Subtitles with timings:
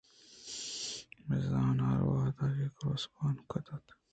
[1.25, 3.85] بہ زاں ہر وہدے کہ کُروسءَبانگ دات